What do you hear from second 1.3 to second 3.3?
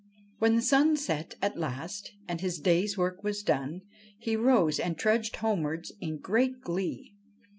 at last and his day's work